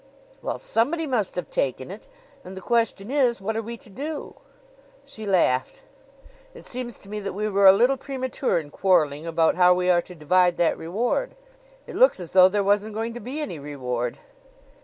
"Well, 0.41 0.57
somebody 0.57 1.05
must 1.05 1.35
have 1.35 1.51
taken 1.51 1.91
it; 1.91 2.07
and 2.43 2.57
the 2.57 2.61
question 2.61 3.11
is, 3.11 3.39
what 3.39 3.55
are 3.55 3.61
we 3.61 3.77
to 3.77 3.89
do?" 3.91 4.33
She 5.05 5.27
laughed. 5.27 5.83
"It 6.55 6.65
seems 6.65 6.97
to 6.97 7.07
me 7.07 7.19
that 7.19 7.33
we 7.33 7.47
were 7.47 7.67
a 7.67 7.71
little 7.71 7.97
premature 7.97 8.57
in 8.59 8.71
quarreling 8.71 9.27
about 9.27 9.53
how 9.53 9.75
we 9.75 9.91
are 9.91 10.01
to 10.01 10.15
divide 10.15 10.57
that 10.57 10.75
reward. 10.75 11.35
It 11.85 11.95
looks 11.95 12.19
as 12.19 12.33
though 12.33 12.49
there 12.49 12.63
wasn't 12.63 12.95
going 12.95 13.13
to 13.13 13.19
be 13.19 13.41
any 13.41 13.59
reward." 13.59 14.17